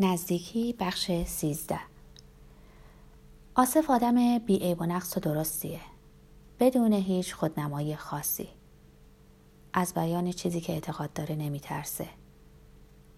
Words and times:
نزدیکی 0.00 0.72
بخش 0.78 1.10
سیزده. 1.26 1.80
آصف 3.54 3.90
آدم 3.90 4.38
بیعیب 4.38 4.80
و 4.80 4.86
نقص 4.86 5.16
و 5.16 5.20
درستیه. 5.20 5.80
بدون 6.60 6.92
هیچ 6.92 7.34
خودنمایی 7.34 7.96
خاصی. 7.96 8.48
از 9.72 9.94
بیان 9.94 10.32
چیزی 10.32 10.60
که 10.60 10.72
اعتقاد 10.72 11.12
داره 11.12 11.34
نمیترسه. 11.34 12.08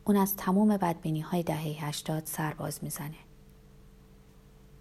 اون 0.05 0.17
از 0.17 0.37
تموم 0.37 0.77
بدبینی 0.77 1.21
های 1.21 1.43
دهه 1.43 1.85
هشتاد 1.85 2.25
سرباز 2.27 2.85
می‌زنه. 2.85 3.19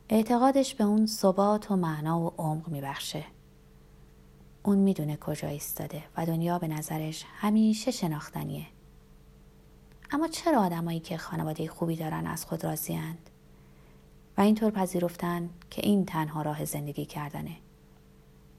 اعتقادش 0.10 0.76
به 0.76 0.84
اون 0.84 1.06
ثبات 1.06 1.72
و 1.72 1.76
معنا 1.76 2.20
و 2.20 2.34
عمق 2.38 2.68
میبخشه. 2.68 3.24
اون 4.64 4.78
می‌دونه 4.78 5.18
کجا 5.18 5.48
ایستاده 5.48 6.04
و 6.18 6.26
دنیا 6.26 6.60
به 6.60 6.68
نظرش 6.68 7.26
همیشه 7.38 7.92
شناختنیه. 7.92 8.66
اما 10.12 10.28
چرا 10.28 10.62
آدمایی 10.62 11.00
که 11.00 11.18
خانواده 11.18 11.68
خوبی 11.68 11.96
دارن 11.96 12.28
از 12.28 12.46
خود 12.46 12.64
راضیاند؟ 12.64 13.30
و 14.38 14.42
اینطور 14.42 14.72
پذیرفتن 14.72 15.50
که 15.70 15.82
این 15.86 16.06
تنها 16.06 16.42
راه 16.42 16.66
زندگی 16.66 17.06
کردنه. 17.06 17.56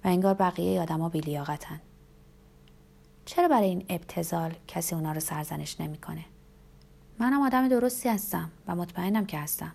و 0.04 0.08
انگار 0.08 0.34
بقیه 0.34 0.80
آدما 0.80 1.08
بیلیاقتن. 1.08 1.80
چرا 3.24 3.48
برای 3.48 3.68
این 3.68 3.84
ابتزال 3.88 4.54
کسی 4.68 4.94
اونا 4.94 5.12
رو 5.12 5.20
سرزنش 5.20 5.80
نمی‌کنه؟ 5.80 6.24
منم 7.18 7.42
آدم 7.42 7.68
درستی 7.68 8.08
هستم 8.08 8.50
و 8.66 8.76
مطمئنم 8.76 9.26
که 9.26 9.38
هستم. 9.38 9.72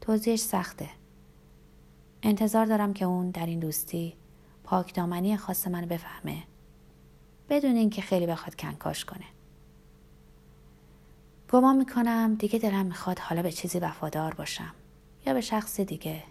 توضیحش 0.00 0.40
سخته. 0.40 0.88
انتظار 2.22 2.66
دارم 2.66 2.92
که 2.92 3.04
اون 3.04 3.30
در 3.30 3.46
این 3.46 3.58
دوستی 3.58 4.14
پاکدامنی 4.64 5.36
خاص 5.36 5.66
من 5.66 5.86
بفهمه. 5.86 6.42
بدون 7.48 7.76
اینکه 7.76 8.02
خیلی 8.02 8.26
بخواد 8.26 8.54
کنکاش 8.54 9.04
کنه. 9.04 9.24
گمان 11.52 11.76
می‌کنم 11.76 12.34
دیگه 12.34 12.58
دلم 12.58 12.86
می‌خواد 12.86 13.18
حالا 13.18 13.42
به 13.42 13.52
چیزی 13.52 13.78
وفادار 13.78 14.34
باشم. 14.34 14.74
یا 15.26 15.34
به 15.34 15.40
شخص 15.40 15.80
دیگه. 15.80 16.22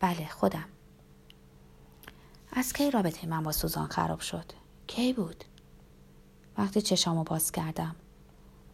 بله 0.00 0.26
خودم. 0.26 0.64
از 2.52 2.72
کی 2.72 2.90
رابطه 2.90 3.28
من 3.28 3.42
با 3.42 3.52
سوزان 3.52 3.86
خراب 3.86 4.20
شد؟ 4.20 4.52
کی 4.86 5.12
بود؟ 5.12 5.44
وقتی 6.58 6.82
چشامو 6.82 7.24
باز 7.24 7.52
کردم. 7.52 7.96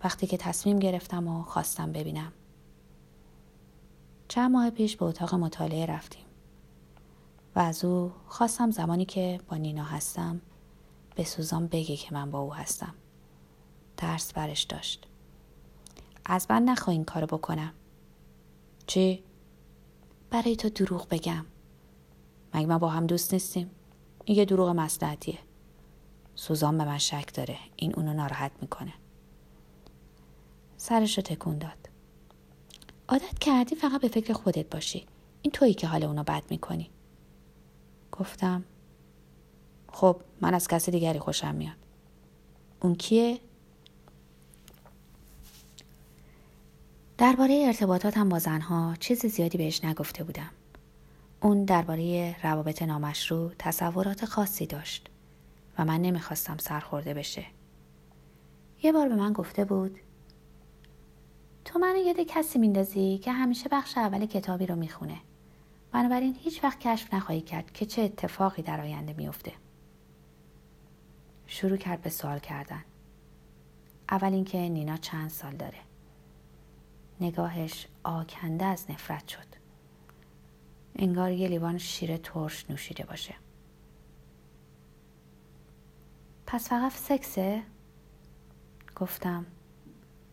وقتی 0.05 0.27
که 0.27 0.37
تصمیم 0.37 0.79
گرفتم 0.79 1.29
و 1.29 1.43
خواستم 1.43 1.93
ببینم. 1.93 2.33
چند 4.29 4.51
ماه 4.53 4.71
پیش 4.71 4.97
به 4.97 5.05
اتاق 5.05 5.35
مطالعه 5.35 5.87
رفتیم. 5.87 6.25
و 7.57 7.59
از 7.59 7.85
او 7.85 8.13
خواستم 8.29 8.71
زمانی 8.71 9.05
که 9.05 9.41
با 9.49 9.57
نینا 9.57 9.85
هستم 9.85 10.41
به 11.15 11.25
سوزان 11.25 11.67
بگه 11.67 11.97
که 11.97 12.15
من 12.15 12.31
با 12.31 12.39
او 12.41 12.55
هستم. 12.55 12.95
ترس 13.97 14.33
برش 14.33 14.63
داشت. 14.63 15.07
از 16.29 16.47
من 16.51 16.63
نخوا 16.63 16.93
این 16.93 17.05
کارو 17.05 17.27
بکنم. 17.27 17.73
چی؟ 18.87 19.25
برای 20.31 20.57
تو 20.57 20.69
دروغ 20.69 21.09
بگم. 21.09 21.47
مگه 22.55 22.67
ما 22.67 22.79
با 22.79 22.89
هم 22.89 23.07
دوست 23.07 23.33
نیستیم؟ 23.33 23.71
این 24.25 24.39
یه 24.39 24.45
دروغ 24.45 24.69
مسلحتیه 24.69 25.39
سوزان 26.35 26.79
به 26.79 26.85
من 26.85 26.99
شک 26.99 27.35
داره. 27.35 27.59
این 27.77 27.95
اونو 27.95 28.15
ناراحت 28.15 28.53
می‌کنه. 28.61 28.93
سرش 30.77 31.19
رو 31.19 31.23
تکون 31.23 31.59
داد. 31.59 31.89
عادت 33.09 33.39
کردی 33.39 33.75
فقط 33.75 34.01
به 34.01 34.09
فکر 34.09 34.33
خودت 34.33 34.71
باشی. 34.71 35.07
این 35.43 35.53
تویی 35.53 35.75
که 35.75 35.87
حال 35.87 36.05
اونو 36.05 36.23
بد 36.23 36.43
می‌کنی. 36.51 36.91
گفتم 38.13 38.65
خب 39.93 40.21
من 40.41 40.55
از 40.55 40.69
کسی 40.69 40.91
دیگری 40.91 41.19
خوشم 41.19 41.55
میاد. 41.55 41.77
اون 42.83 42.95
کیه؟ 42.95 43.41
درباره 47.19 47.63
ارتباطاتم 47.67 48.29
با 48.29 48.39
زنها 48.39 48.95
چیز 49.01 49.27
زیادی 49.27 49.59
بهش 49.59 49.85
نگفته 49.85 50.25
بودم. 50.25 50.51
اون 51.43 51.65
درباره 51.65 52.37
روابط 52.43 52.83
نامشروع 52.83 53.53
تصورات 53.59 54.25
خاصی 54.25 54.67
داشت 54.67 55.09
و 55.79 55.85
من 55.85 56.03
نمی‌خواستم 56.03 56.57
سرخورده 56.57 57.15
بشه. 57.15 57.47
یه 58.83 58.93
بار 58.93 59.09
به 59.09 59.15
من 59.15 59.33
گفته 59.33 59.65
بود 59.65 59.99
تو 61.65 61.79
منو 61.79 61.97
یاد 61.97 62.21
کسی 62.21 62.59
میندازی 62.59 63.19
که 63.19 63.33
همیشه 63.33 63.69
بخش 63.69 63.99
اول 63.99 64.27
کتابی 64.27 64.67
رو 64.67 64.77
می‌خونه. 64.77 65.17
بنابراین 65.93 66.37
هیچ 66.41 66.65
وقت 66.65 66.81
کشف 66.81 67.15
نخواهی 67.15 67.41
کرد 67.41 67.73
که 67.73 67.87
چه 67.87 68.03
اتفاقی 68.03 68.63
در 68.63 68.81
آینده 68.81 69.13
میفته. 69.13 69.53
شروع 71.47 71.77
کرد 71.77 72.03
به 72.03 72.11
سوال 72.11 72.39
کردن. 72.39 72.85
اول 74.11 74.33
اینکه 74.33 74.59
نینا 74.59 74.97
چند 74.97 75.31
سال 75.31 75.57
داره. 75.57 75.86
نگاهش 77.21 77.87
آکنده 78.05 78.65
از 78.65 78.91
نفرت 78.91 79.29
شد. 79.29 79.57
انگار 80.97 81.31
یه 81.31 81.49
لیوان 81.49 81.79
شیر 81.79 82.17
ترش 82.17 82.71
نوشیده 82.71 83.05
باشه. 83.05 83.35
پس 86.47 86.69
فقط 86.69 86.93
سکسه؟ 86.93 87.63
گفتم. 88.97 89.47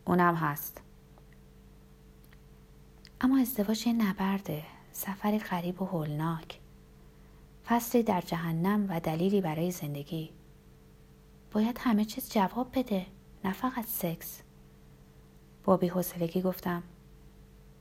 اونم 0.04 0.34
هست. 0.34 0.80
اما 3.20 3.38
ازدواج 3.38 3.86
یه 3.86 3.92
نبرده. 3.92 4.62
سفری 4.92 5.38
غریب 5.38 5.82
و 5.82 5.84
هولناک. 5.84 6.60
فصلی 7.66 8.02
در 8.02 8.20
جهنم 8.20 8.86
و 8.88 9.00
دلیلی 9.00 9.40
برای 9.40 9.70
زندگی. 9.70 10.30
باید 11.52 11.78
همه 11.80 12.04
چیز 12.04 12.30
جواب 12.30 12.78
بده 12.78 13.06
نه 13.44 13.52
فقط 13.52 13.86
سکس. 13.86 14.43
با 15.64 15.76
بیحوصلگی 15.76 16.42
گفتم. 16.42 16.82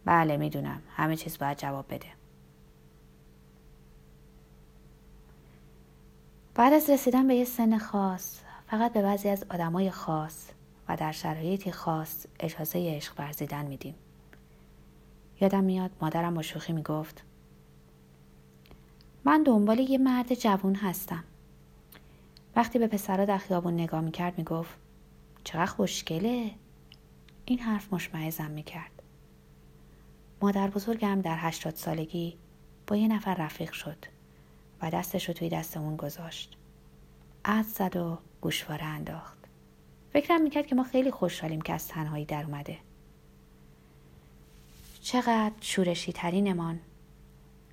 بله 0.05 0.37
می‌دونم. 0.37 0.81
همه 0.95 1.15
چیز 1.15 1.37
باید 1.37 1.57
جواب 1.57 1.85
بده. 1.93 2.07
بعد 6.55 6.73
از 6.73 6.89
رسیدن 6.89 7.27
به 7.27 7.35
یه 7.35 7.45
سن 7.45 7.77
خاص 7.77 8.39
فقط 8.67 8.93
به 8.93 9.01
بعضی 9.01 9.29
از 9.29 9.45
آدمای 9.49 9.91
خاص 9.91 10.49
و 10.89 10.97
در 10.97 11.11
شرایطی 11.11 11.71
خاص 11.71 12.25
اجازه 12.39 12.95
عشق 12.95 13.19
ورزیدن 13.19 13.65
میدیم. 13.65 13.95
یادم 15.41 15.63
میاد 15.63 15.91
مادرم 16.01 16.33
با 16.33 16.41
شوخی 16.41 16.73
می‌گفت 16.73 17.23
من 19.25 19.43
دنبال 19.43 19.79
یه 19.79 19.97
مرد 19.97 20.33
جوون 20.33 20.75
هستم. 20.75 21.23
وقتی 22.55 22.79
به 22.79 22.87
پسرا 22.87 23.25
در 23.25 23.37
خیابون 23.37 23.73
نگاه 23.73 24.01
می‌کرد 24.01 24.37
می‌گفت 24.37 24.73
چقدر 25.43 25.65
خوشگله. 25.65 26.51
این 27.45 27.59
حرف 27.59 27.93
مشمعزم 27.93 28.51
می‌کرد. 28.51 29.01
مادر 30.41 30.67
بزرگم 30.67 31.21
در 31.21 31.37
هشتاد 31.39 31.75
سالگی 31.75 32.37
با 32.87 32.95
یه 32.95 33.07
نفر 33.07 33.35
رفیق 33.35 33.71
شد 33.71 34.05
و 34.81 34.89
دستش 34.89 35.27
رو 35.27 35.33
توی 35.33 35.49
دست 35.49 35.77
اون 35.77 35.95
گذاشت. 35.95 36.57
عد 37.45 37.65
زد 37.65 37.95
و 37.95 38.17
گوشواره 38.41 38.83
انداخت. 38.83 39.37
فکرم 40.13 40.41
می‌کرد 40.41 40.67
که 40.67 40.75
ما 40.75 40.83
خیلی 40.83 41.11
خوشحالیم 41.11 41.61
که 41.61 41.73
از 41.73 41.87
تنهایی 41.87 42.25
در 42.25 42.43
اومده. 42.43 42.77
چقدر 45.01 45.53
شورشی 45.61 46.13
ترینمان 46.13 46.79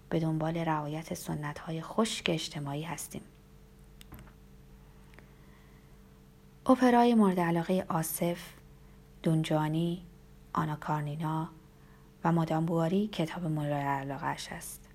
به 0.08 0.20
دنبال 0.20 0.56
رعایت 0.56 1.14
سنت 1.14 1.58
های 1.58 1.82
خشک 1.82 2.30
اجتماعی 2.30 2.82
هستیم. 2.82 3.22
اپرای 6.66 7.14
مورد 7.14 7.40
علاقه 7.40 7.86
آصف 7.88 8.38
دونجانی، 9.22 10.02
آنا 10.52 10.76
کارنینا 10.76 11.48
و 12.24 12.32
مادام 12.32 12.66
بواری 12.66 13.08
کتاب 13.08 13.44
مورد 13.44 13.72
علاقهش 13.72 14.48
است. 14.52 14.88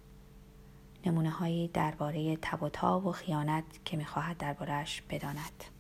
نمونه 1.06 1.30
هایی 1.30 1.68
درباره 1.68 2.38
تب 2.41 2.64
و 2.64 2.69
و 3.08 3.12
خیانت 3.12 3.64
که 3.85 3.97
می‌خواهد 3.97 4.38
دربارهش 4.38 5.03
بداند. 5.09 5.75